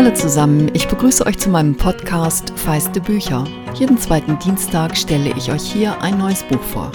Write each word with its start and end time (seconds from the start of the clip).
Hallo 0.00 0.14
zusammen, 0.14 0.70
ich 0.72 0.88
begrüße 0.88 1.26
euch 1.26 1.36
zu 1.36 1.50
meinem 1.50 1.76
Podcast 1.76 2.58
Feiste 2.58 3.02
Bücher. 3.02 3.46
Jeden 3.74 3.98
zweiten 3.98 4.38
Dienstag 4.38 4.96
stelle 4.96 5.36
ich 5.36 5.52
euch 5.52 5.70
hier 5.70 6.00
ein 6.00 6.16
neues 6.16 6.42
Buch 6.42 6.62
vor. 6.62 6.90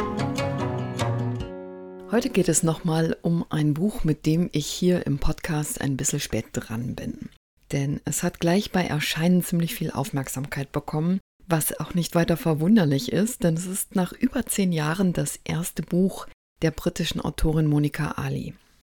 Heute 2.10 2.31
geht 2.31 2.49
es 2.49 2.63
nochmal 2.63 3.15
um 3.22 3.46
ein 3.52 3.76
Buch, 3.76 4.06
mit 4.06 4.26
dem 4.26 4.49
ich 4.54 4.65
hier 4.65 5.06
im 5.06 5.20
Podcast 5.20 5.81
ein 5.81 5.97
bisschen 5.97 6.20
spät 6.20 6.47
dran 6.54 6.96
bin. 6.96 7.29
Denn 7.72 8.02
es 8.06 8.24
hat 8.24 8.40
gleich 8.40 8.72
bei 8.72 8.83
Erscheinen 8.83 9.44
ziemlich 9.44 9.76
viel 9.76 9.92
Aufmerksamkeit 9.92 10.72
bekommen, 10.72 11.19
was 11.47 11.79
auch 11.79 11.94
nicht 11.94 12.15
weiter 12.15 12.37
verwunderlich 12.37 13.12
ist, 13.12 13.44
denn 13.44 13.53
es 13.53 13.67
ist 13.67 13.96
nach 13.96 14.13
über 14.13 14.47
zehn 14.47 14.72
Jahren 14.72 15.13
das 15.13 15.40
erste 15.44 15.83
Buch 15.83 16.26
der 16.63 16.72
britischen 16.72 17.22
Autorin 17.22 17.67
Monika 17.67 18.13
Ali. 18.13 18.55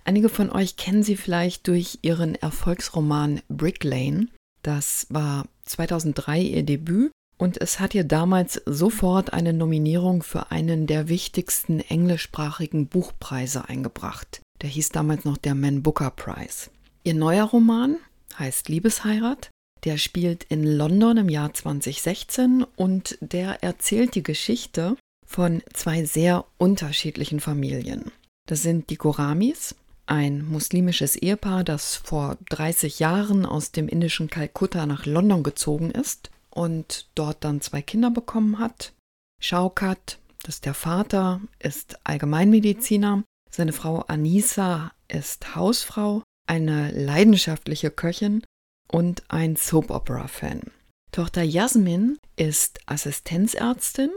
Einige 0.09 0.29
von 0.29 0.49
euch 0.49 0.75
kennen 0.75 1.03
sie 1.03 1.15
vielleicht 1.15 1.67
durch 1.67 1.99
ihren 2.01 2.33
Erfolgsroman 2.33 3.43
Brick 3.47 3.83
Lane. 3.83 4.29
Das 4.63 5.05
war 5.11 5.45
2003 5.65 6.41
ihr 6.41 6.63
Debüt 6.63 7.11
und 7.37 7.61
es 7.61 7.79
hat 7.79 7.93
ihr 7.93 8.03
damals 8.03 8.59
sofort 8.65 9.33
eine 9.33 9.53
Nominierung 9.53 10.23
für 10.23 10.49
einen 10.49 10.87
der 10.87 11.09
wichtigsten 11.09 11.79
englischsprachigen 11.79 12.87
Buchpreise 12.87 13.69
eingebracht. 13.69 14.41
Der 14.63 14.71
hieß 14.71 14.89
damals 14.89 15.25
noch 15.25 15.37
der 15.37 15.53
Man 15.53 15.83
Booker 15.83 16.09
Prize. 16.09 16.71
Ihr 17.03 17.13
neuer 17.13 17.45
Roman 17.45 17.97
heißt 18.39 18.67
Liebesheirat. 18.67 19.51
Der 19.83 19.99
spielt 19.99 20.43
in 20.45 20.63
London 20.63 21.17
im 21.17 21.29
Jahr 21.29 21.53
2016 21.53 22.65
und 22.75 23.15
der 23.21 23.61
erzählt 23.61 24.15
die 24.15 24.23
Geschichte 24.23 24.95
von 25.23 25.61
zwei 25.71 26.03
sehr 26.03 26.45
unterschiedlichen 26.57 27.39
Familien. 27.39 28.11
Das 28.47 28.63
sind 28.63 28.89
die 28.89 28.97
Goramis, 28.97 29.75
ein 30.09 30.45
muslimisches 30.47 31.15
Ehepaar, 31.15 31.63
das 31.63 31.95
vor 31.95 32.37
30 32.49 32.99
Jahren 32.99 33.45
aus 33.45 33.71
dem 33.71 33.87
indischen 33.87 34.29
Kalkutta 34.29 34.85
nach 34.85 35.05
London 35.05 35.43
gezogen 35.43 35.91
ist 35.91 36.31
und 36.49 37.07
dort 37.15 37.43
dann 37.43 37.61
zwei 37.61 37.81
Kinder 37.81 38.09
bekommen 38.09 38.59
hat. 38.59 38.93
Shaukat, 39.41 40.17
das 40.43 40.55
ist 40.55 40.65
der 40.65 40.73
Vater, 40.73 41.41
ist 41.59 41.99
Allgemeinmediziner. 42.03 43.23
Seine 43.51 43.71
Frau 43.71 43.99
Anisa 44.07 44.91
ist 45.07 45.55
Hausfrau, 45.55 46.23
eine 46.47 46.91
leidenschaftliche 46.91 47.91
Köchin 47.91 48.43
und 48.91 49.23
ein 49.27 49.55
Soap-Opera-Fan. 49.55 50.71
Tochter 51.11 51.43
Jasmin 51.43 52.17
ist 52.35 52.79
Assistenzärztin 52.87 54.11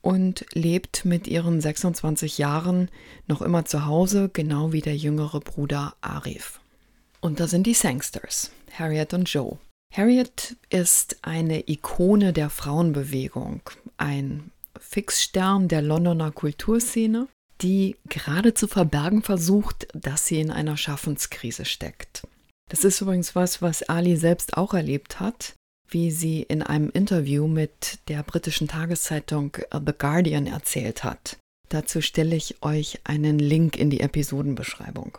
und 0.00 0.46
lebt 0.52 1.04
mit 1.04 1.26
ihren 1.26 1.60
26 1.60 2.38
Jahren 2.38 2.90
noch 3.26 3.42
immer 3.42 3.64
zu 3.64 3.86
Hause, 3.86 4.30
genau 4.32 4.72
wie 4.72 4.80
der 4.80 4.96
jüngere 4.96 5.40
Bruder 5.40 5.94
Arif. 6.00 6.60
Und 7.20 7.40
da 7.40 7.48
sind 7.48 7.66
die 7.66 7.74
Sangsters, 7.74 8.52
Harriet 8.72 9.12
und 9.14 9.32
Joe. 9.32 9.58
Harriet 9.92 10.56
ist 10.70 11.18
eine 11.22 11.68
Ikone 11.68 12.32
der 12.32 12.50
Frauenbewegung, 12.50 13.62
ein 13.96 14.50
Fixstern 14.78 15.66
der 15.68 15.82
Londoner 15.82 16.30
Kulturszene, 16.30 17.26
die 17.60 17.96
gerade 18.08 18.54
zu 18.54 18.68
verbergen 18.68 19.22
versucht, 19.22 19.88
dass 19.94 20.26
sie 20.26 20.40
in 20.40 20.50
einer 20.50 20.76
Schaffenskrise 20.76 21.64
steckt. 21.64 22.22
Das 22.68 22.84
ist 22.84 23.00
übrigens 23.00 23.34
was, 23.34 23.62
was 23.62 23.82
Ali 23.88 24.16
selbst 24.16 24.56
auch 24.56 24.74
erlebt 24.74 25.20
hat 25.20 25.54
wie 25.88 26.10
sie 26.10 26.42
in 26.42 26.62
einem 26.62 26.90
Interview 26.90 27.46
mit 27.46 27.98
der 28.08 28.22
britischen 28.22 28.68
Tageszeitung 28.68 29.56
The 29.72 29.92
Guardian 29.96 30.46
erzählt 30.46 31.04
hat. 31.04 31.38
Dazu 31.68 32.00
stelle 32.00 32.36
ich 32.36 32.62
euch 32.62 33.00
einen 33.04 33.38
Link 33.38 33.76
in 33.76 33.90
die 33.90 34.00
Episodenbeschreibung. 34.00 35.18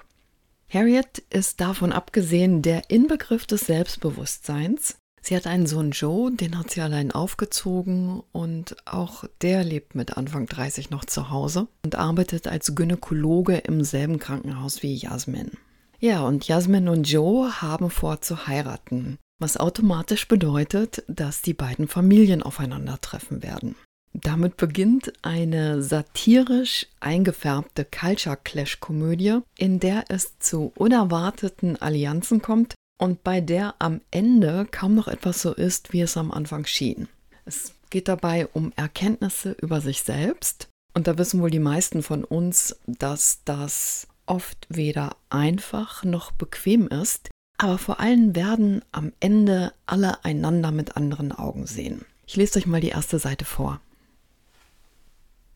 Harriet 0.72 1.24
ist 1.30 1.62
davon 1.62 1.92
abgesehen 1.92 2.62
der 2.62 2.90
Inbegriff 2.90 3.48
des 3.48 3.62
Selbstbewusstseins. 3.62 4.98
Sie 5.22 5.36
hat 5.36 5.48
einen 5.48 5.68
Sohn 5.68 5.92
Joe, 5.92 6.32
den 6.32 6.58
hat 6.58 6.72
sie 6.72 6.82
allein 6.82 7.12
aufgezogen 7.12 8.22
und 8.32 8.76
auch 8.86 9.26
der 9.42 9.64
lebt 9.64 9.96
mit 9.96 10.16
Anfang 10.16 10.46
30 10.46 10.92
noch 10.92 11.06
zu 11.06 11.30
Hause 11.30 11.68
und 11.84 11.96
arbeitet 11.96 12.48
als 12.48 12.74
Gynäkologe 12.74 13.58
im 13.58 13.84
selben 13.84 14.20
Krankenhaus 14.20 14.82
wie 14.82 14.96
Jasmin. 14.96 15.52
Ja, 16.00 16.22
und 16.22 16.48
Jasmin 16.48 16.88
und 16.88 17.10
Joe 17.10 17.62
haben 17.62 17.90
vor 17.90 18.22
zu 18.22 18.48
heiraten 18.48 19.18
was 19.40 19.58
automatisch 19.58 20.28
bedeutet, 20.28 21.04
dass 21.08 21.42
die 21.42 21.54
beiden 21.54 21.88
Familien 21.88 22.44
aufeinandertreffen 22.44 23.42
werden. 23.42 23.76
Damit 24.14 24.58
beginnt 24.58 25.14
eine 25.22 25.82
satirisch 25.82 26.88
eingefärbte 27.00 27.86
Culture 27.86 28.38
Clash 28.44 28.80
Komödie, 28.80 29.40
in 29.58 29.80
der 29.80 30.06
es 30.10 30.40
zu 30.40 30.72
unerwarteten 30.76 31.80
Allianzen 31.82 32.42
kommt 32.42 32.76
und 32.98 33.24
bei 33.24 33.40
der 33.40 33.76
am 33.80 34.02
Ende 34.12 34.68
kaum 34.70 34.96
noch 34.96 35.08
etwas 35.08 35.42
so 35.42 35.54
ist, 35.54 35.94
wie 35.94 36.02
es 36.02 36.18
am 36.18 36.32
Anfang 36.32 36.66
schien. 36.66 37.08
Es 37.46 37.74
geht 37.90 38.08
dabei 38.08 38.48
um 38.48 38.74
Erkenntnisse 38.76 39.52
über 39.52 39.80
sich 39.80 40.02
selbst 40.02 40.68
und 40.94 41.08
da 41.08 41.18
wissen 41.18 41.42
wohl 41.42 41.52
die 41.52 41.60
meisten 41.60 42.04
von 42.04 42.24
uns, 42.24 42.76
dass 42.88 43.42
das 43.46 44.08
oft 44.26 44.68
weder 44.70 45.16
einfach 45.30 46.04
noch 46.04 46.32
bequem 46.32 46.88
ist, 46.88 47.30
aber 47.60 47.78
vor 47.78 48.00
allem 48.00 48.36
werden 48.36 48.82
am 48.92 49.12
Ende 49.20 49.74
alle 49.86 50.24
einander 50.24 50.72
mit 50.72 50.96
anderen 50.96 51.34
Augen 51.34 51.68
sehen. 51.68 52.06
Ich 52.26 52.38
lese 52.38 52.58
euch 52.58 52.66
mal 52.66 52.80
die 52.80 52.90
erste 52.90 53.20
Seite 53.20 53.44
vor. 53.44 53.82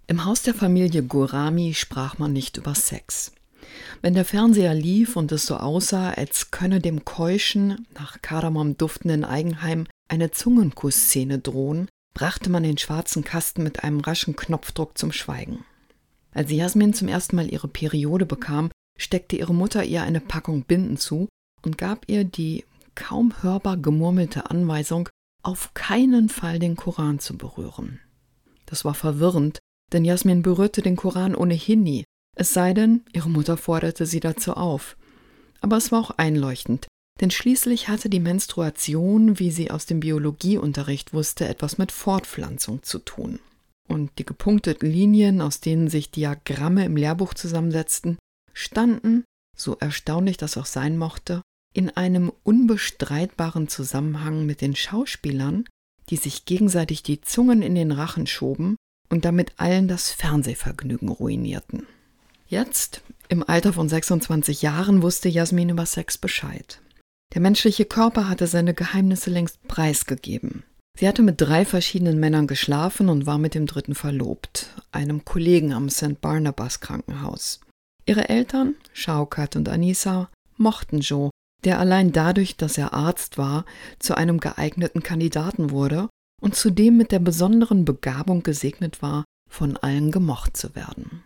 Im 0.08 0.26
Haus 0.26 0.44
der 0.44 0.54
Familie 0.54 1.02
Gurami 1.02 1.74
sprach 1.74 2.18
man 2.18 2.34
nicht 2.34 2.58
über 2.58 2.76
Sex. 2.76 3.32
Wenn 4.02 4.16
der 4.16 4.26
Fernseher 4.26 4.74
lief 4.74 5.16
und 5.16 5.32
es 5.32 5.46
so 5.46 5.56
aussah, 5.56 6.12
als 6.12 6.52
könne 6.52 6.82
dem 6.82 7.06
keuschen, 7.06 7.88
nach 7.98 8.22
Kardamom 8.22 8.76
duftenden 8.76 9.24
Eigenheim 9.24 9.88
eine 10.10 10.30
Zungenkussszene 10.30 11.40
drohen, 11.40 11.88
brachte 12.14 12.50
man 12.50 12.64
den 12.64 12.78
schwarzen 12.78 13.24
Kasten 13.24 13.64
mit 13.64 13.86
einem 13.86 14.02
raschen 14.02 14.36
Knopfdruck 14.36 14.98
zum 14.98 15.14
Schweigen. 15.14 15.64
Als 16.34 16.52
Jasmin 16.52 16.94
zum 16.94 17.08
ersten 17.08 17.38
Mal 17.38 17.50
ihre 17.50 17.70
Periode 17.70 18.26
bekam, 18.26 18.72
steckte 18.98 19.38
ihre 19.38 19.54
Mutter 19.54 19.86
ihr 19.86 20.04
eine 20.04 20.20
Packung 20.20 20.64
Binden 20.64 20.98
zu 20.98 21.30
und 21.64 21.78
gab 21.78 22.06
ihr 22.08 22.24
die 22.24 22.66
kaum 22.96 23.34
hörbar 23.42 23.78
gemurmelte 23.78 24.52
Anweisung, 24.52 25.10
auf 25.42 25.74
keinen 25.74 26.30
Fall 26.30 26.60
den 26.60 26.76
Koran 26.76 27.20
zu 27.20 27.38
berühren. 27.38 28.00
Das 28.66 28.86
war 28.86 28.94
verwirrend, 28.94 29.60
denn 29.92 30.06
Jasmin 30.06 30.42
berührte 30.42 30.82
den 30.82 30.96
Koran 30.96 31.36
ohnehin 31.36 31.84
nie, 31.84 32.06
es 32.36 32.54
sei 32.54 32.74
denn, 32.74 33.04
ihre 33.14 33.30
Mutter 33.30 33.58
forderte 33.58 34.06
sie 34.06 34.20
dazu 34.20 34.54
auf. 34.54 34.98
Aber 35.62 35.78
es 35.78 35.92
war 35.92 36.00
auch 36.00 36.12
einleuchtend, 36.12 36.88
denn 37.22 37.32
schließlich 37.32 37.88
hatte 37.88 38.10
die 38.10 38.20
Menstruation, 38.20 39.40
wie 39.40 39.52
sie 39.52 39.70
aus 39.72 39.86
dem 39.86 40.00
Biologieunterricht 40.00 41.14
wusste, 41.14 41.48
etwas 41.48 41.78
mit 41.78 41.92
Fortpflanzung 41.92 42.84
zu 42.84 43.00
tun. 43.00 43.40
Und 43.88 44.12
die 44.18 44.26
gepunkteten 44.26 44.90
Linien, 44.90 45.42
aus 45.42 45.60
denen 45.60 45.90
sich 45.90 46.10
Diagramme 46.10 46.86
im 46.86 46.98
Lehrbuch 46.98 47.34
zusammensetzten, 47.34 48.18
standen, 48.54 49.24
so 49.56 49.78
erstaunlich 49.78 50.38
das 50.38 50.58
auch 50.58 50.66
sein 50.66 50.98
mochte, 50.98 51.42
in 51.74 51.90
einem 51.90 52.32
unbestreitbaren 52.44 53.68
Zusammenhang 53.68 54.46
mit 54.46 54.62
den 54.62 54.76
Schauspielern, 54.76 55.66
die 56.10 56.18
sich 56.18 56.46
gegenseitig 56.46 57.04
die 57.04 57.22
Zungen 57.22 57.62
in 57.62 57.76
den 57.76 57.92
Rachen 57.92 58.28
schoben 58.28 58.76
und 59.10 59.26
damit 59.26 59.54
allen 59.58 59.88
das 59.88 60.12
Fernsehvergnügen 60.12 61.10
ruinierten. 61.10 61.88
Jetzt, 62.48 63.02
im 63.30 63.44
Alter 63.48 63.74
von 63.74 63.90
26 63.90 64.62
Jahren, 64.62 65.02
wusste 65.02 65.30
Jasmin 65.30 65.70
über 65.70 65.86
Sex 65.86 66.18
Bescheid. 66.18 66.82
Der 67.34 67.42
menschliche 67.42 67.86
Körper 67.86 68.30
hatte 68.30 68.46
seine 68.46 68.74
Geheimnisse 68.74 69.32
längst 69.32 69.68
preisgegeben. 69.68 70.64
Sie 71.00 71.08
hatte 71.08 71.24
mit 71.24 71.42
drei 71.42 71.66
verschiedenen 71.66 72.20
Männern 72.20 72.46
geschlafen 72.46 73.10
und 73.10 73.26
war 73.26 73.40
mit 73.40 73.56
dem 73.56 73.66
dritten 73.66 73.96
verlobt, 73.96 74.70
einem 74.92 75.26
Kollegen 75.26 75.74
am 75.74 75.90
St. 75.90 76.22
Barnabas 76.22 76.80
Krankenhaus. 76.80 77.62
Ihre 78.06 78.30
Eltern, 78.30 78.76
Shaukat 78.94 79.56
und 79.56 79.70
Anissa, 79.70 80.30
mochten 80.58 81.00
Joe 81.00 81.32
der 81.64 81.80
allein 81.80 82.12
dadurch, 82.12 82.58
dass 82.58 82.78
er 82.78 82.94
Arzt 82.94 83.38
war, 83.38 83.66
zu 84.00 84.16
einem 84.16 84.40
geeigneten 84.40 85.04
Kandidaten 85.04 85.72
wurde 85.72 86.10
und 86.42 86.56
zudem 86.56 86.98
mit 86.98 87.12
der 87.12 87.20
besonderen 87.20 87.86
Begabung 87.86 88.44
gesegnet 88.44 89.02
war, 89.02 89.26
von 89.50 89.78
allen 89.78 90.12
gemocht 90.12 90.58
zu 90.58 90.76
werden. 90.76 91.24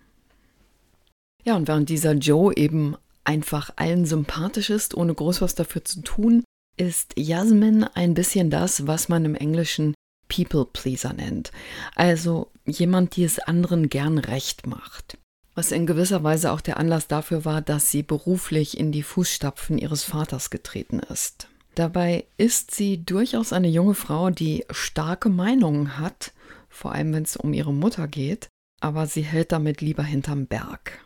Ja, 1.43 1.55
und 1.55 1.67
während 1.67 1.89
dieser 1.89 2.13
Joe 2.13 2.55
eben 2.55 2.95
einfach 3.23 3.71
allen 3.77 4.05
sympathisch 4.05 4.69
ist, 4.69 4.95
ohne 4.95 5.13
groß 5.13 5.41
was 5.41 5.55
dafür 5.55 5.83
zu 5.83 6.01
tun, 6.01 6.43
ist 6.77 7.13
Jasmin 7.17 7.83
ein 7.83 8.13
bisschen 8.13 8.49
das, 8.49 8.85
was 8.85 9.09
man 9.09 9.25
im 9.25 9.35
Englischen 9.35 9.93
People 10.27 10.65
Pleaser 10.65 11.13
nennt. 11.13 11.51
Also 11.95 12.51
jemand, 12.65 13.15
die 13.15 13.23
es 13.23 13.39
anderen 13.39 13.89
gern 13.89 14.17
recht 14.17 14.67
macht 14.67 15.17
was 15.57 15.71
in 15.71 15.87
gewisser 15.87 16.23
Weise 16.23 16.51
auch 16.51 16.61
der 16.61 16.77
Anlass 16.77 17.07
dafür 17.07 17.43
war, 17.43 17.63
dass 17.63 17.89
sie 17.89 18.03
beruflich 18.03 18.77
in 18.77 18.91
die 18.91 19.01
Fußstapfen 19.01 19.79
ihres 19.79 20.03
Vaters 20.03 20.51
getreten 20.51 20.99
ist. 20.99 21.47
Dabei 21.73 22.25
ist 22.37 22.75
sie 22.75 23.03
durchaus 23.03 23.53
eine 23.53 23.67
junge 23.67 23.95
Frau, 23.95 24.29
die 24.29 24.65
starke 24.69 25.29
Meinungen 25.29 25.97
hat, 25.97 26.31
vor 26.69 26.91
allem 26.91 27.11
wenn 27.11 27.23
es 27.23 27.37
um 27.37 27.53
ihre 27.53 27.73
Mutter 27.73 28.07
geht, 28.07 28.49
aber 28.81 29.07
sie 29.07 29.23
hält 29.23 29.51
damit 29.51 29.81
lieber 29.81 30.03
hinterm 30.03 30.45
Berg. 30.45 30.99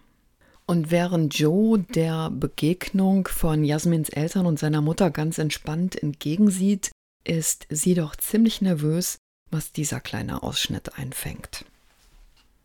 Und 0.65 0.91
während 0.91 1.33
Joe 1.39 1.79
der 1.79 2.29
Begegnung 2.29 3.29
von 3.29 3.63
Jasmins 3.63 4.09
Eltern 4.09 4.45
und 4.45 4.59
seiner 4.59 4.81
Mutter 4.81 5.11
ganz 5.11 5.37
entspannt 5.37 6.01
entgegensieht, 6.01 6.91
ist 7.23 7.67
sie 7.69 7.93
doch 7.93 8.17
ziemlich 8.17 8.61
nervös, 8.61 9.15
was 9.49 9.71
dieser 9.71 10.01
kleine 10.01 10.43
Ausschnitt 10.43 10.97
einfängt. 10.97 11.63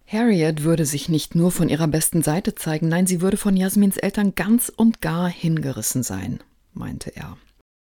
Harriet 0.07 0.63
würde 0.63 0.87
sich 0.87 1.09
nicht 1.09 1.35
nur 1.35 1.51
von 1.51 1.69
ihrer 1.69 1.89
besten 1.89 2.23
Seite 2.23 2.55
zeigen, 2.55 2.89
nein, 2.89 3.07
sie 3.07 3.21
würde 3.21 3.37
von 3.37 3.57
Jasmins 3.57 3.97
Eltern 3.97 4.35
ganz 4.35 4.73
und 4.75 5.01
gar 5.01 5.29
hingerissen 5.29 6.03
sein, 6.03 6.41
meinte 6.73 7.15
er. 7.17 7.37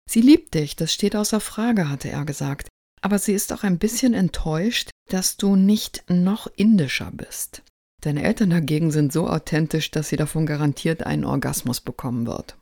Sie 0.10 0.22
liebt 0.22 0.54
dich, 0.54 0.76
das 0.76 0.94
steht 0.94 1.16
außer 1.16 1.40
Frage, 1.40 1.90
hatte 1.90 2.10
er 2.10 2.24
gesagt, 2.26 2.70
aber 3.02 3.20
sie 3.20 3.34
ist 3.34 3.52
auch 3.52 3.64
ein 3.64 3.78
bisschen 3.78 4.14
enttäuscht, 4.14 4.90
dass 5.10 5.36
du 5.36 5.56
nicht 5.56 6.06
noch 6.08 6.48
indischer 6.56 7.12
bist. 7.12 7.62
Deine 8.02 8.24
Eltern 8.24 8.50
dagegen 8.50 8.92
sind 8.92 9.12
so 9.12 9.28
authentisch, 9.28 9.92
dass 9.92 10.10
sie 10.10 10.18
davon 10.18 10.46
garantiert 10.46 11.06
einen 11.06 11.26
Orgasmus 11.26 11.82
bekommen 11.82 12.26
wird. 12.26 12.56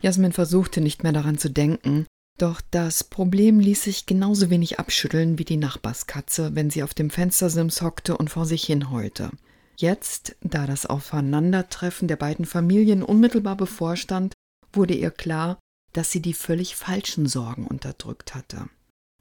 Jasmin 0.00 0.32
versuchte 0.32 0.80
nicht 0.80 1.02
mehr 1.02 1.12
daran 1.12 1.38
zu 1.38 1.48
denken, 1.48 2.06
doch 2.38 2.60
das 2.70 3.04
Problem 3.04 3.60
ließ 3.60 3.84
sich 3.84 4.06
genauso 4.06 4.50
wenig 4.50 4.78
abschütteln 4.78 5.38
wie 5.38 5.44
die 5.44 5.56
Nachbarskatze, 5.56 6.54
wenn 6.54 6.70
sie 6.70 6.82
auf 6.82 6.94
dem 6.94 7.10
Fenstersims 7.10 7.82
hockte 7.82 8.16
und 8.16 8.30
vor 8.30 8.46
sich 8.46 8.64
hin 8.64 8.90
heulte. 8.90 9.30
Jetzt, 9.76 10.36
da 10.40 10.66
das 10.66 10.86
Aufeinandertreffen 10.86 12.08
der 12.08 12.16
beiden 12.16 12.44
Familien 12.44 13.02
unmittelbar 13.02 13.56
bevorstand, 13.56 14.34
wurde 14.72 14.94
ihr 14.94 15.10
klar, 15.10 15.58
dass 15.92 16.10
sie 16.10 16.20
die 16.20 16.34
völlig 16.34 16.76
falschen 16.76 17.26
Sorgen 17.26 17.66
unterdrückt 17.66 18.34
hatte. 18.34 18.68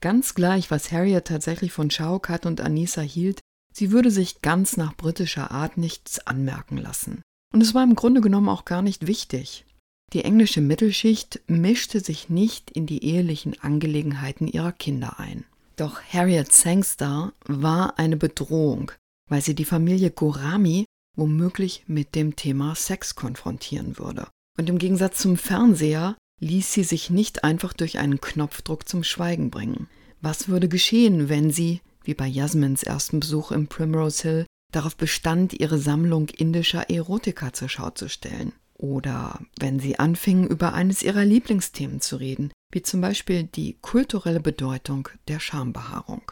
Ganz 0.02 0.34
gleich, 0.34 0.72
was 0.72 0.92
Harriet 0.92 1.26
tatsächlich 1.26 1.72
von 1.72 1.92
Shaukat 1.92 2.46
und 2.46 2.62
Anissa 2.62 3.02
hielt, 3.02 3.40
sie 3.74 3.92
würde 3.92 4.10
sich 4.10 4.42
ganz 4.42 4.78
nach 4.78 4.96
britischer 4.96 5.52
Art 5.52 5.78
nichts 5.78 6.26
anmerken 6.26 6.78
lassen. 6.78 7.22
Und 7.54 7.62
es 7.62 7.74
war 7.74 7.84
im 7.84 7.96
Grunde 7.96 8.22
genommen 8.22 8.50
auch 8.50 8.66
gar 8.66 8.82
nicht 8.82 9.08
wichtig. 9.08 9.66
Die 10.14 10.26
englische 10.26 10.60
Mittelschicht 10.60 11.42
mischte 11.48 12.02
sich 12.02 12.30
nicht 12.30 12.70
in 12.72 12.86
die 12.86 13.06
ehelichen 13.06 13.58
Angelegenheiten 13.62 14.48
ihrer 14.48 14.74
Kinder 14.74 15.20
ein. 15.20 15.46
Doch 15.78 16.02
Harriet 16.02 16.52
Sangstar 16.52 17.34
war 17.46 17.98
eine 17.98 18.18
Bedrohung, 18.18 18.92
weil 19.30 19.42
sie 19.42 19.56
die 19.56 19.66
Familie 19.66 20.12
Gorami 20.12 20.86
womöglich 21.16 21.84
mit 21.88 22.16
dem 22.16 22.36
Thema 22.36 22.76
Sex 22.76 23.16
konfrontieren 23.16 23.98
würde. 23.98 24.28
Und 24.58 24.70
im 24.70 24.78
Gegensatz 24.78 25.20
zum 25.20 25.38
Fernseher 25.38 26.18
ließ 26.40 26.74
sie 26.74 26.84
sich 26.84 27.10
nicht 27.10 27.44
einfach 27.44 27.74
durch 27.74 27.98
einen 27.98 28.20
Knopfdruck 28.20 28.88
zum 28.88 29.04
Schweigen 29.04 29.50
bringen. 29.50 29.88
Was 30.22 30.50
würde 30.50 30.68
geschehen, 30.68 31.30
wenn 31.30 31.52
sie, 31.52 31.82
wie 32.04 32.14
bei 32.14 32.28
Jasmins 32.28 32.84
ersten 32.84 33.22
Besuch 33.22 33.52
im 33.52 33.68
Primrose 33.68 34.22
Hill, 34.24 34.46
darauf 34.72 34.96
bestand, 34.96 35.54
ihre 35.54 35.78
Sammlung 35.78 36.30
indischer 36.30 36.90
Erotika 36.90 37.54
zur 37.54 37.70
Schau 37.70 37.92
zu 37.92 38.10
stellen? 38.10 38.54
Oder 38.82 39.40
wenn 39.60 39.80
sie 39.80 40.00
anfingen, 40.00 40.48
über 40.48 40.74
eines 40.74 41.04
ihrer 41.04 41.24
Lieblingsthemen 41.24 42.02
zu 42.02 42.16
reden, 42.16 42.52
wie 42.72 42.82
zum 42.82 43.00
Beispiel 43.00 43.44
die 43.44 43.78
kulturelle 43.80 44.40
Bedeutung 44.40 45.08
der 45.28 45.40
Schambehaarung. 45.40 46.24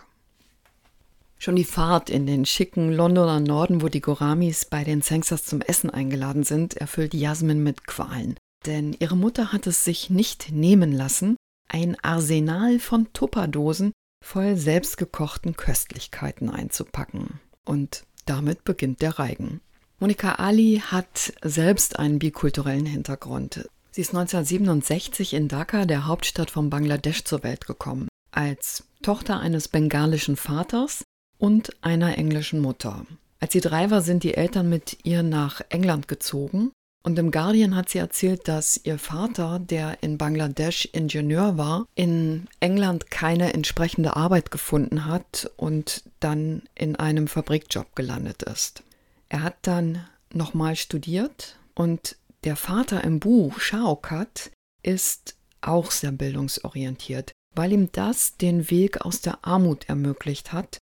Schon 1.38 1.56
die 1.56 1.64
Fahrt 1.64 2.10
in 2.10 2.26
den 2.26 2.46
schicken 2.46 2.92
Londoner 2.92 3.40
Norden, 3.40 3.84
wo 3.84 3.88
die 3.88 4.02
Goramis 4.02 4.66
bei 4.66 4.84
den 4.84 5.04
Sangsas 5.04 5.46
zum 5.46 5.62
Essen 5.62 5.92
eingeladen 5.92 6.44
sind, 6.44 6.76
erfüllt 6.76 7.14
Jasmin 7.14 7.62
mit 7.62 7.86
Qualen. 7.86 8.36
Denn 8.66 8.96
ihre 8.98 9.16
Mutter 9.16 9.54
hat 9.54 9.68
es 9.68 9.86
sich 9.86 10.10
nicht 10.10 10.52
nehmen 10.52 10.92
lassen, 10.92 11.38
ein 11.70 11.98
Arsenal 12.02 12.80
von 12.80 13.14
Tupperdosen 13.14 13.92
voll 14.26 14.58
selbstgekochten 14.58 15.56
Köstlichkeiten 15.56 16.50
einzupacken. 16.50 17.40
Und 17.64 18.06
damit 18.26 18.64
beginnt 18.64 19.04
der 19.04 19.20
Reigen. 19.20 19.62
Monika 20.02 20.36
Ali 20.36 20.82
hat 20.86 21.34
selbst 21.42 22.00
einen 22.00 22.20
bikulturellen 22.20 22.86
Hintergrund. 22.86 23.68
Sie 23.92 24.00
ist 24.00 24.16
1967 24.16 25.34
in 25.34 25.50
Dhaka, 25.50 25.86
der 25.86 26.08
Hauptstadt 26.08 26.50
von 26.50 26.70
Bangladesch, 26.70 27.26
zur 27.26 27.44
Welt 27.44 27.68
gekommen. 27.68 28.08
Als 28.32 28.86
Tochter 29.02 29.42
eines 29.42 29.68
bengalischen 29.68 30.38
Vaters 30.38 31.04
und 31.38 31.76
einer 31.82 32.18
englischen 32.18 32.62
Mutter. 32.62 33.06
Als 33.42 33.52
sie 33.52 33.60
drei 33.60 33.92
war, 33.92 34.02
sind 34.02 34.24
die 34.24 34.36
Eltern 34.36 34.70
mit 34.70 35.00
ihr 35.04 35.22
nach 35.22 35.60
England 35.68 36.08
gezogen. 36.08 36.72
Und 37.04 37.20
im 37.20 37.32
Guardian 37.32 37.76
hat 37.76 37.90
sie 37.90 37.98
erzählt, 37.98 38.48
dass 38.48 38.80
ihr 38.82 39.00
Vater, 39.00 39.60
der 39.60 40.02
in 40.02 40.18
Bangladesch 40.18 40.88
Ingenieur 40.94 41.58
war, 41.58 41.86
in 41.96 42.48
England 42.62 43.12
keine 43.12 43.54
entsprechende 43.54 44.16
Arbeit 44.16 44.50
gefunden 44.50 45.06
hat 45.06 45.52
und 45.58 46.04
dann 46.22 46.64
in 46.74 46.96
einem 46.96 47.28
Fabrikjob 47.28 47.98
gelandet 47.98 48.44
ist. 48.44 48.84
Er 49.30 49.44
hat 49.44 49.56
dann 49.62 50.06
nochmal 50.34 50.76
studiert 50.76 51.58
und 51.76 52.18
der 52.44 52.56
Vater 52.56 53.04
im 53.04 53.20
Buch, 53.20 53.60
Shaokat, 53.60 54.52
ist 54.82 55.36
auch 55.62 55.92
sehr 55.92 56.12
bildungsorientiert, 56.12 57.32
weil 57.56 57.72
ihm 57.74 57.92
das 57.92 58.38
den 58.38 58.70
Weg 58.70 59.02
aus 59.02 59.22
der 59.22 59.46
Armut 59.46 59.88
ermöglicht 59.90 60.54
hat, 60.54 60.80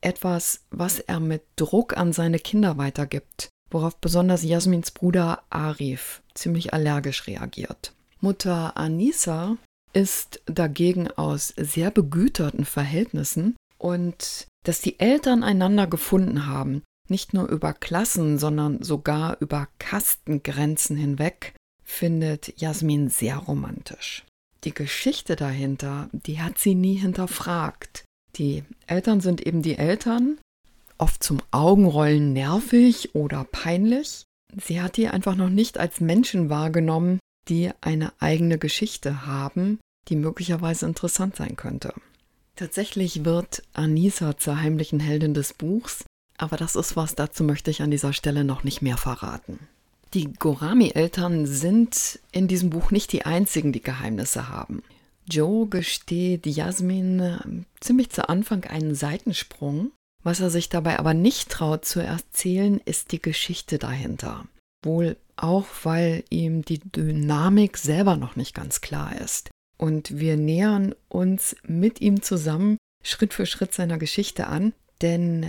etwas, 0.00 0.62
was 0.70 0.98
er 0.98 1.20
mit 1.20 1.42
Druck 1.56 1.96
an 1.96 2.12
seine 2.12 2.38
Kinder 2.38 2.78
weitergibt, 2.78 3.50
worauf 3.70 3.96
besonders 3.96 4.42
Jasmins 4.42 4.92
Bruder 4.92 5.42
Arif 5.50 6.22
ziemlich 6.34 6.72
allergisch 6.72 7.26
reagiert. 7.26 7.92
Mutter 8.20 8.76
Anissa 8.76 9.56
ist 9.92 10.40
dagegen 10.46 11.10
aus 11.10 11.52
sehr 11.56 11.90
begüterten 11.90 12.64
Verhältnissen 12.64 13.56
und 13.78 14.46
dass 14.64 14.80
die 14.80 15.00
Eltern 15.00 15.42
einander 15.42 15.86
gefunden 15.86 16.46
haben, 16.46 16.82
nicht 17.10 17.34
nur 17.34 17.48
über 17.48 17.72
Klassen, 17.72 18.38
sondern 18.38 18.82
sogar 18.82 19.36
über 19.40 19.68
Kastengrenzen 19.78 20.96
hinweg, 20.96 21.54
findet 21.84 22.60
Jasmin 22.60 23.08
sehr 23.08 23.36
romantisch. 23.36 24.24
Die 24.64 24.74
Geschichte 24.74 25.36
dahinter, 25.36 26.08
die 26.12 26.40
hat 26.40 26.58
sie 26.58 26.74
nie 26.74 26.94
hinterfragt. 26.94 28.04
Die 28.36 28.62
Eltern 28.86 29.20
sind 29.20 29.44
eben 29.46 29.62
die 29.62 29.76
Eltern, 29.76 30.38
oft 30.98 31.22
zum 31.22 31.40
Augenrollen 31.50 32.32
nervig 32.32 33.14
oder 33.14 33.44
peinlich. 33.44 34.24
Sie 34.56 34.80
hat 34.80 34.96
die 34.96 35.08
einfach 35.08 35.34
noch 35.34 35.48
nicht 35.48 35.78
als 35.78 36.00
Menschen 36.00 36.50
wahrgenommen, 36.50 37.18
die 37.48 37.70
eine 37.80 38.12
eigene 38.20 38.58
Geschichte 38.58 39.26
haben, 39.26 39.78
die 40.08 40.16
möglicherweise 40.16 40.86
interessant 40.86 41.36
sein 41.36 41.56
könnte. 41.56 41.94
Tatsächlich 42.56 43.24
wird 43.24 43.62
Anisa 43.72 44.36
zur 44.36 44.60
heimlichen 44.60 45.00
Heldin 45.00 45.34
des 45.34 45.54
Buchs, 45.54 46.04
aber 46.40 46.56
das 46.56 46.76
ist 46.76 46.96
was, 46.96 47.14
dazu 47.14 47.44
möchte 47.44 47.70
ich 47.70 47.82
an 47.82 47.90
dieser 47.90 48.12
Stelle 48.12 48.44
noch 48.44 48.64
nicht 48.64 48.82
mehr 48.82 48.96
verraten. 48.96 49.58
Die 50.14 50.32
Gorami-Eltern 50.32 51.46
sind 51.46 52.18
in 52.32 52.48
diesem 52.48 52.70
Buch 52.70 52.90
nicht 52.90 53.12
die 53.12 53.24
einzigen, 53.24 53.72
die 53.72 53.82
Geheimnisse 53.82 54.48
haben. 54.48 54.82
Joe 55.28 55.68
gesteht 55.68 56.46
Jasmin 56.46 57.20
äh, 57.20 57.38
ziemlich 57.80 58.10
zu 58.10 58.28
Anfang 58.28 58.64
einen 58.64 58.94
Seitensprung. 58.94 59.92
Was 60.22 60.40
er 60.40 60.50
sich 60.50 60.68
dabei 60.68 60.98
aber 60.98 61.14
nicht 61.14 61.50
traut 61.50 61.84
zu 61.84 62.00
erzählen, 62.00 62.80
ist 62.84 63.12
die 63.12 63.22
Geschichte 63.22 63.78
dahinter. 63.78 64.44
Wohl 64.84 65.16
auch, 65.36 65.66
weil 65.84 66.24
ihm 66.30 66.62
die 66.62 66.80
Dynamik 66.80 67.78
selber 67.78 68.16
noch 68.16 68.34
nicht 68.34 68.54
ganz 68.54 68.80
klar 68.80 69.18
ist. 69.20 69.50
Und 69.78 70.18
wir 70.18 70.36
nähern 70.36 70.94
uns 71.08 71.56
mit 71.62 72.00
ihm 72.00 72.22
zusammen 72.22 72.76
Schritt 73.02 73.32
für 73.32 73.46
Schritt 73.46 73.72
seiner 73.72 73.98
Geschichte 73.98 74.48
an, 74.48 74.74
denn 75.00 75.46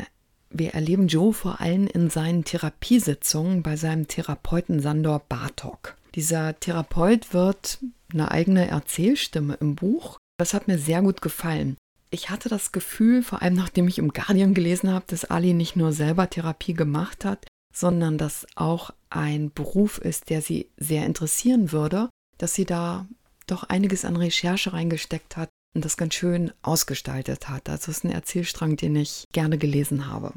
wir 0.53 0.74
erleben 0.74 1.08
Joe 1.08 1.34
vor 1.34 1.62
allem 1.62 1.88
in 1.88 2.10
seinen 2.10 2.43
Therapiesitzungen 2.43 3.63
bei 3.63 3.75
seinem 3.75 4.08
Therapeuten 4.08 4.79
Sandor 4.79 5.20
Bartok. 5.27 5.96
Dieser 6.15 6.60
Therapeut 6.60 7.34
wird 7.34 7.79
eine 8.13 8.31
eigene 8.31 8.67
Erzählstimme 8.67 9.58
im 9.62 9.75
Buch. 9.75 10.17
Das 10.38 10.53
hat 10.53 10.67
mir 10.67 10.77
sehr 10.77 11.01
gut 11.01 11.22
gefallen. 11.22 11.77
Ich 12.10 12.29
hatte 12.29 12.50
das 12.50 12.74
Gefühl, 12.74 13.24
vor 13.24 13.41
allem 13.41 13.53
nachdem 13.53 13.88
ich 13.88 13.98
im 13.98 14.12
Guardian 14.12 14.53
gelesen 14.53 14.91
habe, 14.91 15.05
dass 15.08 15.25
Ali 15.25 15.53
nicht 15.53 15.77
nur 15.77 15.93
selber 15.93 16.29
Therapie 16.29 16.74
gemacht 16.74 17.24
hat, 17.24 17.48
sondern 17.74 18.17
dass 18.17 18.46
auch 18.55 18.91
ein 19.10 19.51
Beruf 19.53 19.98
ist, 19.98 20.29
der 20.29 20.41
sie 20.41 20.70
sehr 20.75 21.05
interessieren 21.05 21.72
würde, 21.72 22.10
dass 22.38 22.53
sie 22.53 22.65
da 22.65 23.08
doch 23.48 23.63
einiges 23.63 24.03
an 24.03 24.17
Recherche 24.17 24.74
reingesteckt 24.74 25.38
hat 25.38 25.50
und 25.73 25.85
das 25.85 25.97
ganz 25.97 26.13
schön 26.13 26.51
ausgestaltet 26.61 27.49
hat. 27.49 27.69
Also 27.69 27.91
es 27.91 27.97
ist 27.97 28.03
ein 28.03 28.11
Erzählstrang, 28.11 28.77
den 28.77 28.95
ich 28.95 29.27
gerne 29.31 29.57
gelesen 29.57 30.07
habe. 30.07 30.33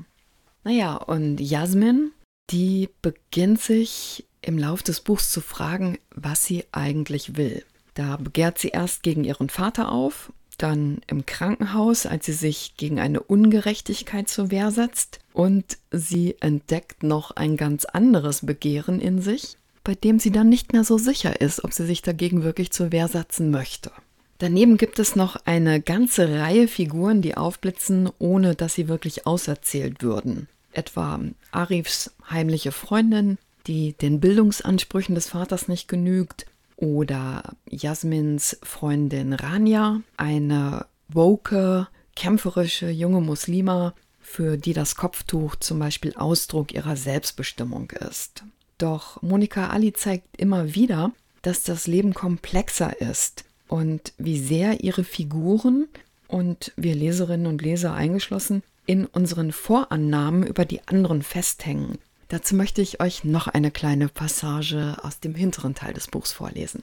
Naja, 0.62 0.96
und 0.96 1.40
Jasmin, 1.40 2.12
die 2.50 2.88
beginnt 3.02 3.60
sich 3.60 4.26
im 4.42 4.58
Lauf 4.58 4.82
des 4.82 5.00
Buchs 5.00 5.30
zu 5.30 5.40
fragen, 5.40 5.98
was 6.14 6.44
sie 6.44 6.64
eigentlich 6.72 7.36
will. 7.36 7.64
Da 7.94 8.16
begehrt 8.16 8.58
sie 8.58 8.68
erst 8.68 9.02
gegen 9.02 9.24
ihren 9.24 9.48
Vater 9.48 9.90
auf, 9.92 10.32
dann 10.58 11.00
im 11.06 11.26
Krankenhaus, 11.26 12.06
als 12.06 12.26
sie 12.26 12.32
sich 12.32 12.76
gegen 12.76 13.00
eine 13.00 13.20
Ungerechtigkeit 13.20 14.28
zur 14.28 14.50
Wehr 14.50 14.70
setzt, 14.70 15.20
und 15.32 15.78
sie 15.90 16.36
entdeckt 16.40 17.02
noch 17.02 17.32
ein 17.32 17.56
ganz 17.56 17.84
anderes 17.84 18.46
Begehren 18.46 19.00
in 19.00 19.20
sich, 19.20 19.56
bei 19.82 19.94
dem 19.94 20.18
sie 20.18 20.30
dann 20.30 20.48
nicht 20.48 20.72
mehr 20.72 20.84
so 20.84 20.96
sicher 20.96 21.40
ist, 21.40 21.64
ob 21.64 21.72
sie 21.72 21.86
sich 21.86 22.02
dagegen 22.02 22.42
wirklich 22.42 22.70
zur 22.70 22.92
Wehr 22.92 23.08
setzen 23.08 23.50
möchte. 23.50 23.90
Daneben 24.38 24.76
gibt 24.76 24.98
es 24.98 25.14
noch 25.14 25.36
eine 25.44 25.80
ganze 25.80 26.40
Reihe 26.40 26.66
Figuren, 26.66 27.22
die 27.22 27.36
aufblitzen, 27.36 28.10
ohne 28.18 28.54
dass 28.54 28.74
sie 28.74 28.88
wirklich 28.88 29.26
auserzählt 29.26 30.02
würden. 30.02 30.48
Etwa 30.72 31.20
Arifs 31.52 32.12
heimliche 32.28 32.72
Freundin, 32.72 33.38
die 33.66 33.92
den 33.92 34.20
Bildungsansprüchen 34.20 35.14
des 35.14 35.28
Vaters 35.28 35.68
nicht 35.68 35.88
genügt. 35.88 36.46
Oder 36.76 37.54
Jasmins 37.70 38.58
Freundin 38.62 39.32
Rania, 39.32 40.00
eine 40.16 40.86
woke, 41.08 41.86
kämpferische 42.16 42.90
junge 42.90 43.20
Muslima, 43.20 43.94
für 44.20 44.56
die 44.56 44.72
das 44.72 44.96
Kopftuch 44.96 45.54
zum 45.56 45.78
Beispiel 45.78 46.14
Ausdruck 46.16 46.72
ihrer 46.72 46.96
Selbstbestimmung 46.96 47.92
ist. 47.92 48.42
Doch 48.78 49.22
Monika 49.22 49.68
Ali 49.68 49.92
zeigt 49.92 50.36
immer 50.36 50.74
wieder, 50.74 51.12
dass 51.42 51.62
das 51.62 51.86
Leben 51.86 52.12
komplexer 52.12 53.00
ist 53.00 53.44
und 53.68 54.12
wie 54.18 54.38
sehr 54.38 54.83
ihre 54.83 55.04
Figuren 55.04 55.88
und 56.28 56.73
wir 56.76 56.94
Leserinnen 56.94 57.47
und 57.47 57.62
Leser 57.62 57.94
eingeschlossen 57.94 58.62
in 58.87 59.06
unseren 59.06 59.52
Vorannahmen 59.52 60.47
über 60.47 60.64
die 60.64 60.87
anderen 60.88 61.23
festhängen. 61.23 61.99
Dazu 62.28 62.54
möchte 62.54 62.83
ich 62.83 63.00
euch 63.00 63.25
noch 63.25 63.49
eine 63.49 63.71
kleine 63.71 64.09
Passage 64.09 64.97
aus 65.02 65.21
dem 65.21 65.35
hinteren 65.35 65.75
Teil 65.75 65.94
des 65.94 66.09
Buchs 66.09 66.33
vorlesen. 66.33 66.83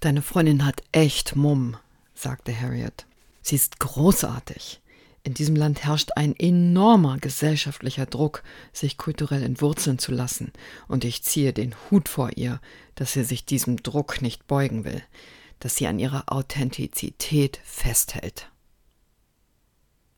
Deine 0.00 0.22
Freundin 0.22 0.64
hat 0.64 0.82
echt 0.92 1.36
Mumm, 1.36 1.76
sagte 2.14 2.58
Harriet. 2.58 3.06
Sie 3.42 3.56
ist 3.56 3.78
großartig. 3.80 4.80
In 5.22 5.34
diesem 5.34 5.56
Land 5.56 5.84
herrscht 5.84 6.10
ein 6.14 6.36
enormer 6.38 7.18
gesellschaftlicher 7.18 8.06
Druck, 8.06 8.44
sich 8.72 8.96
kulturell 8.96 9.42
entwurzeln 9.42 9.98
zu 9.98 10.12
lassen, 10.12 10.52
und 10.86 11.04
ich 11.04 11.24
ziehe 11.24 11.52
den 11.52 11.74
Hut 11.90 12.08
vor 12.08 12.30
ihr, 12.36 12.60
dass 12.94 13.12
sie 13.14 13.24
sich 13.24 13.44
diesem 13.44 13.82
Druck 13.82 14.22
nicht 14.22 14.46
beugen 14.46 14.84
will, 14.84 15.02
dass 15.60 15.76
sie 15.76 15.86
an 15.86 15.98
ihrer 15.98 16.32
Authentizität 16.32 17.60
festhält. 17.64 18.50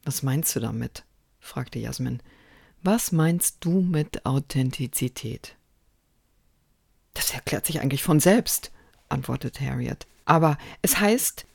Was 0.04 0.22
meinst 0.22 0.54
du 0.56 0.60
damit? 0.60 1.04
fragte 1.38 1.78
Jasmin. 1.78 2.20
Was 2.82 3.12
meinst 3.12 3.58
du 3.60 3.80
mit 3.80 4.24
Authentizität? 4.24 5.56
Das 7.14 7.32
erklärt 7.34 7.66
sich 7.66 7.80
eigentlich 7.80 8.02
von 8.02 8.20
selbst, 8.20 8.70
antwortete 9.08 9.64
Harriet. 9.64 10.06
Aber 10.24 10.58
es 10.82 11.00
heißt, 11.00 11.46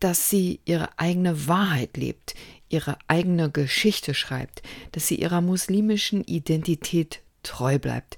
dass 0.00 0.30
sie 0.30 0.60
ihre 0.64 0.96
eigene 0.98 1.48
Wahrheit 1.48 1.96
lebt, 1.96 2.34
ihre 2.68 2.98
eigene 3.08 3.50
Geschichte 3.50 4.14
schreibt, 4.14 4.62
dass 4.92 5.08
sie 5.08 5.16
ihrer 5.16 5.40
muslimischen 5.40 6.22
Identität 6.24 7.20
treu 7.42 7.78
bleibt. 7.78 8.16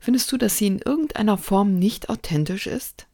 Findest 0.00 0.32
du, 0.32 0.38
dass 0.38 0.56
sie 0.56 0.66
in 0.66 0.78
irgendeiner 0.78 1.38
Form 1.38 1.78
nicht 1.78 2.08
authentisch 2.08 2.66
ist? 2.66 3.06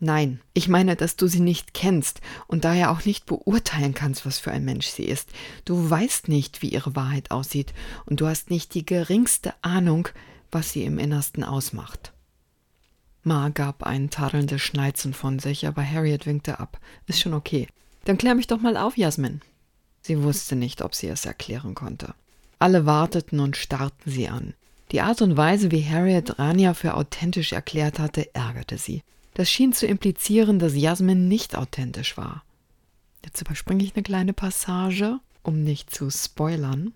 Nein, 0.00 0.40
ich 0.54 0.68
meine, 0.68 0.94
dass 0.94 1.16
du 1.16 1.26
sie 1.26 1.40
nicht 1.40 1.74
kennst 1.74 2.20
und 2.46 2.64
daher 2.64 2.92
auch 2.92 3.04
nicht 3.04 3.26
beurteilen 3.26 3.94
kannst, 3.94 4.24
was 4.24 4.38
für 4.38 4.52
ein 4.52 4.64
Mensch 4.64 4.86
sie 4.86 5.04
ist. 5.04 5.30
Du 5.64 5.90
weißt 5.90 6.28
nicht, 6.28 6.62
wie 6.62 6.68
ihre 6.68 6.94
Wahrheit 6.94 7.32
aussieht 7.32 7.74
und 8.06 8.20
du 8.20 8.26
hast 8.26 8.50
nicht 8.50 8.74
die 8.74 8.86
geringste 8.86 9.54
Ahnung, 9.62 10.08
was 10.52 10.72
sie 10.72 10.84
im 10.84 10.98
Innersten 10.98 11.42
ausmacht. 11.42 12.12
Ma 13.24 13.48
gab 13.48 13.82
ein 13.82 14.08
tadelndes 14.08 14.62
Schneizen 14.62 15.12
von 15.12 15.40
sich, 15.40 15.66
aber 15.66 15.84
Harriet 15.84 16.26
winkte 16.26 16.60
ab. 16.60 16.78
Ist 17.06 17.20
schon 17.20 17.34
okay. 17.34 17.66
Dann 18.04 18.18
klär 18.18 18.36
mich 18.36 18.46
doch 18.46 18.60
mal 18.60 18.76
auf, 18.76 18.96
Jasmin. 18.96 19.40
Sie 20.00 20.22
wusste 20.22 20.54
nicht, 20.54 20.80
ob 20.80 20.94
sie 20.94 21.08
es 21.08 21.26
erklären 21.26 21.74
konnte. 21.74 22.14
Alle 22.60 22.86
warteten 22.86 23.40
und 23.40 23.56
starrten 23.56 24.10
sie 24.10 24.28
an. 24.28 24.54
Die 24.92 25.00
Art 25.00 25.20
und 25.20 25.36
Weise, 25.36 25.70
wie 25.70 25.84
Harriet 25.84 26.38
Rania 26.38 26.72
für 26.72 26.94
authentisch 26.94 27.52
erklärt 27.52 27.98
hatte, 27.98 28.34
ärgerte 28.34 28.78
sie. 28.78 29.02
Das 29.38 29.48
schien 29.48 29.72
zu 29.72 29.86
implizieren, 29.86 30.58
dass 30.58 30.74
Jasmin 30.74 31.28
nicht 31.28 31.54
authentisch 31.54 32.16
war. 32.16 32.42
Jetzt 33.24 33.40
überspringe 33.40 33.84
ich 33.84 33.94
eine 33.94 34.02
kleine 34.02 34.32
Passage, 34.32 35.20
um 35.44 35.62
nicht 35.62 35.94
zu 35.94 36.10
spoilern. 36.10 36.92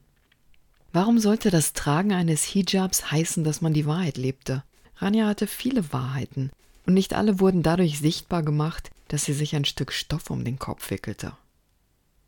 Warum 0.93 1.21
sollte 1.21 1.51
das 1.51 1.73
Tragen 1.73 2.13
eines 2.13 2.43
Hijabs 2.43 3.13
heißen, 3.13 3.45
dass 3.45 3.61
man 3.61 3.75
die 3.75 3.87
Wahrheit 3.87 4.17
lebte? 4.17 4.65
Rania 4.97 5.29
hatte 5.29 5.47
viele 5.47 5.93
Wahrheiten, 5.93 6.51
und 6.85 6.95
nicht 6.95 7.15
alle 7.15 7.39
wurden 7.39 7.63
dadurch 7.63 8.01
sichtbar 8.01 8.43
gemacht, 8.43 8.91
dass 9.07 9.25
sie 9.25 9.35
sich 9.35 9.55
ein 9.55 9.65
Stück 9.65 9.93
Stoff 9.93 10.29
um 10.29 10.45
den 10.45 10.59
Kopf 10.59 10.91
wickelte. 10.91 11.35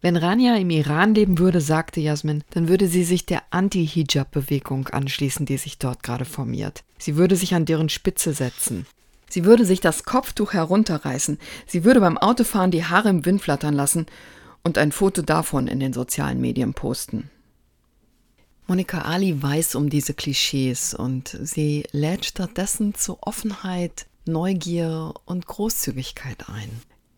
Wenn 0.01 0.15
Rania 0.15 0.55
im 0.59 0.71
Iran 0.71 1.17
leben 1.17 1.41
würde, 1.41 1.61
sagte 1.61 2.01
Jasmin, 2.01 2.45
dann 2.51 2.69
würde 2.69 2.87
sie 2.87 3.03
sich 3.03 3.27
der 3.27 3.43
Anti-Hijab-Bewegung 3.51 4.87
anschließen, 4.87 5.45
die 5.45 5.57
sich 5.57 5.79
dort 5.79 6.05
gerade 6.05 6.25
formiert. 6.25 6.85
Sie 6.99 7.17
würde 7.17 7.35
sich 7.35 7.53
an 7.57 7.65
deren 7.65 7.89
Spitze 7.89 8.33
setzen. 8.33 8.87
Sie 9.35 9.45
würde 9.45 9.65
sich 9.65 9.81
das 9.81 10.05
Kopftuch 10.05 10.53
herunterreißen. 10.53 11.41
Sie 11.67 11.83
würde 11.83 11.99
beim 11.99 12.17
Autofahren 12.17 12.71
die 12.71 12.85
Haare 12.85 13.09
im 13.09 13.25
Wind 13.25 13.43
flattern 13.43 13.75
lassen 13.75 14.07
und 14.63 14.79
ein 14.79 14.93
Foto 14.93 15.23
davon 15.23 15.67
in 15.67 15.81
den 15.81 15.93
sozialen 15.93 16.41
Medien 16.41 16.73
posten. 16.73 17.31
Monika 18.69 19.01
Ali 19.01 19.43
weiß 19.43 19.75
um 19.75 19.91
diese 19.91 20.15
Klischees 20.15 20.95
und 20.95 21.37
sie 21.43 21.83
lädt 21.91 22.27
stattdessen 22.27 22.95
zu 22.95 23.19
Offenheit, 23.23 24.07
Neugier 24.25 25.15
und 25.25 25.49
Großzügigkeit 25.49 26.49
ein. 26.49 26.71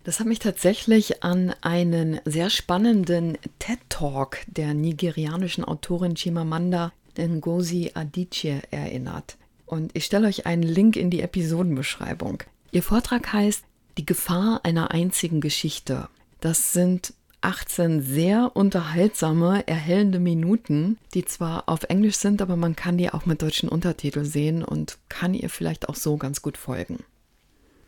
Das 0.03 0.19
hat 0.19 0.27
mich 0.27 0.39
tatsächlich 0.39 1.23
an 1.23 1.55
einen 1.61 2.23
sehr 2.25 2.49
spannenden 2.49 3.37
TED-Talk 3.59 4.39
der 4.47 4.73
nigerianischen 4.73 5.67
Autorin 5.67 6.15
Chimamanda 6.15 6.95
Ngozi 7.19 7.91
Adichie 7.93 8.61
erinnert. 8.71 9.37
Und 9.67 9.91
ich 9.95 10.05
stelle 10.05 10.29
euch 10.29 10.47
einen 10.47 10.63
Link 10.63 10.97
in 10.97 11.11
die 11.11 11.21
Episodenbeschreibung. 11.21 12.43
Ihr 12.71 12.83
Vortrag 12.83 13.33
heißt 13.33 13.65
Die 13.99 14.07
Gefahr 14.07 14.61
einer 14.65 14.93
einzigen 14.93 15.41
Geschichte. 15.41 16.09
Das 16.41 16.73
sind 16.73 17.15
18 17.41 18.03
sehr 18.03 18.53
unterhaltsame, 18.55 19.67
erhellende 19.69 20.19
Minuten, 20.19 20.99
die 21.15 21.25
zwar 21.25 21.69
auf 21.69 21.85
Englisch 21.85 22.17
sind, 22.17 22.43
aber 22.43 22.57
man 22.57 22.75
kann 22.77 22.99
die 22.99 23.11
auch 23.11 23.27
mit 23.27 23.43
deutschen 23.43 23.69
Untertiteln 23.69 24.25
sehen 24.25 24.65
und 24.65 24.99
kann 25.09 25.35
ihr 25.35 25.51
vielleicht 25.51 25.89
auch 25.89 25.95
so 25.95 26.17
ganz 26.17 26.43
gut 26.43 26.57
folgen. 26.57 27.05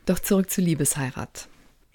Doch 0.07 0.19
zurück 0.21 0.51
zu 0.51 0.61
Liebesheirat. 0.61 1.49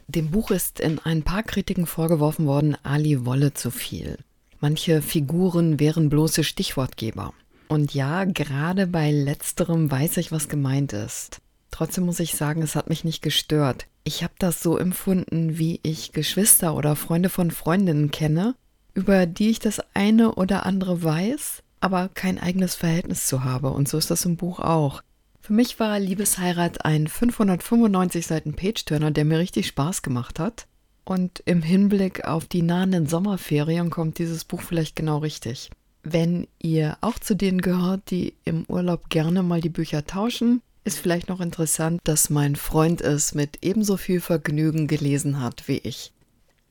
Dem 0.07 0.29
Buch 0.31 0.51
ist 0.51 0.79
in 0.79 0.99
ein 0.99 1.23
paar 1.23 1.43
Kritiken 1.43 1.85
vorgeworfen 1.85 2.45
worden, 2.45 2.77
Ali 2.83 3.25
wolle 3.25 3.53
zu 3.53 3.71
viel. 3.71 4.17
Manche 4.59 5.01
Figuren 5.01 5.79
wären 5.79 6.09
bloße 6.09 6.43
Stichwortgeber. 6.43 7.33
Und 7.73 7.95
ja, 7.95 8.23
gerade 8.25 8.85
bei 8.85 9.09
letzterem 9.11 9.89
weiß 9.89 10.17
ich, 10.17 10.31
was 10.31 10.47
gemeint 10.47 10.93
ist. 10.93 11.41
Trotzdem 11.71 12.05
muss 12.05 12.19
ich 12.19 12.35
sagen, 12.35 12.61
es 12.61 12.75
hat 12.75 12.87
mich 12.87 13.03
nicht 13.03 13.23
gestört. 13.23 13.87
Ich 14.03 14.21
habe 14.21 14.35
das 14.37 14.61
so 14.61 14.77
empfunden, 14.77 15.57
wie 15.57 15.79
ich 15.81 16.11
Geschwister 16.11 16.75
oder 16.75 16.95
Freunde 16.95 17.29
von 17.29 17.49
Freundinnen 17.49 18.11
kenne, 18.11 18.53
über 18.93 19.25
die 19.25 19.49
ich 19.49 19.57
das 19.57 19.81
eine 19.95 20.35
oder 20.35 20.67
andere 20.67 21.01
weiß, 21.01 21.63
aber 21.79 22.09
kein 22.09 22.37
eigenes 22.37 22.75
Verhältnis 22.75 23.25
zu 23.25 23.43
habe. 23.43 23.71
Und 23.71 23.89
so 23.89 23.97
ist 23.97 24.11
das 24.11 24.23
im 24.23 24.37
Buch 24.37 24.59
auch. 24.59 25.01
Für 25.41 25.53
mich 25.53 25.79
war 25.79 25.99
Liebesheirat 25.99 26.85
ein 26.85 27.07
595 27.07 28.27
Seiten 28.27 28.53
Page-Turner, 28.53 29.09
der 29.09 29.25
mir 29.25 29.39
richtig 29.39 29.65
Spaß 29.65 30.03
gemacht 30.03 30.37
hat. 30.37 30.67
Und 31.05 31.41
im 31.47 31.63
Hinblick 31.63 32.23
auf 32.23 32.45
die 32.45 32.61
nahenden 32.61 33.07
Sommerferien 33.07 33.89
kommt 33.89 34.19
dieses 34.19 34.43
Buch 34.43 34.61
vielleicht 34.61 34.95
genau 34.95 35.17
richtig. 35.17 35.71
Wenn 36.03 36.47
ihr 36.59 36.97
auch 37.01 37.17
zu 37.17 37.35
denen 37.35 37.61
gehört, 37.61 38.11
die 38.11 38.35
im 38.45 38.65
Urlaub 38.67 39.09
gerne 39.09 39.41
mal 39.41 39.61
die 39.61 39.69
Bücher 39.69 40.05
tauschen, 40.05 40.61
ist 40.83 40.99
vielleicht 40.99 41.29
noch 41.29 41.39
interessant, 41.39 42.01
dass 42.03 42.29
mein 42.29 42.55
Freund 42.55 43.01
es 43.01 43.33
mit 43.33 43.59
ebenso 43.61 43.95
viel 43.95 44.19
Vergnügen 44.19 44.87
gelesen 44.87 45.41
hat 45.41 45.67
wie 45.67 45.77
ich. 45.77 46.11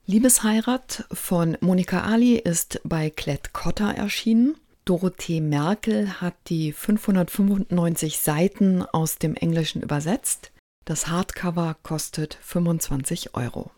Liebesheirat 0.05 1.07
von 1.13 1.57
Monika 1.61 2.03
Ali 2.03 2.37
ist 2.37 2.81
bei 2.85 3.09
Klett 3.09 3.53
Cotta 3.53 3.91
erschienen 3.93 4.57
Dorothee 4.85 5.41
Merkel 5.41 6.21
hat 6.21 6.35
die 6.49 6.73
595 6.73 8.19
Seiten 8.19 8.83
aus 8.83 9.17
dem 9.17 9.37
Englischen 9.37 9.81
übersetzt. 9.81 10.51
Das 10.85 11.07
Hardcover 11.07 11.77
kostet 11.85 12.37
25 12.43 13.35
Euro. 13.35 13.71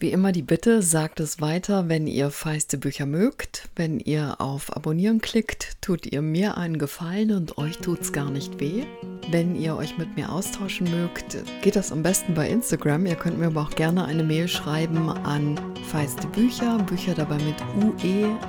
Wie 0.00 0.12
immer 0.12 0.30
die 0.30 0.42
Bitte, 0.42 0.80
sagt 0.80 1.18
es 1.18 1.40
weiter, 1.40 1.88
wenn 1.88 2.06
ihr 2.06 2.30
feiste 2.30 2.78
Bücher 2.78 3.04
mögt. 3.04 3.68
Wenn 3.74 3.98
ihr 3.98 4.40
auf 4.40 4.76
Abonnieren 4.76 5.20
klickt, 5.20 5.76
tut 5.80 6.06
ihr 6.06 6.22
mir 6.22 6.56
einen 6.56 6.78
Gefallen 6.78 7.32
und 7.32 7.58
euch 7.58 7.78
tut's 7.78 8.12
gar 8.12 8.30
nicht 8.30 8.60
weh. 8.60 8.84
Wenn 9.32 9.56
ihr 9.60 9.74
euch 9.76 9.98
mit 9.98 10.14
mir 10.14 10.30
austauschen 10.30 10.88
mögt, 10.88 11.38
geht 11.62 11.74
das 11.74 11.90
am 11.90 12.04
besten 12.04 12.34
bei 12.34 12.48
Instagram. 12.48 13.06
Ihr 13.06 13.16
könnt 13.16 13.40
mir 13.40 13.48
aber 13.48 13.62
auch 13.62 13.74
gerne 13.74 14.04
eine 14.04 14.22
Mail 14.22 14.46
schreiben 14.46 15.10
an 15.10 15.58
feiste 15.90 16.28
Bücher, 16.28 16.78
Bücher 16.78 17.14
dabei 17.14 17.38
mit 17.38 17.56
ue.gmx.de. 17.82 18.44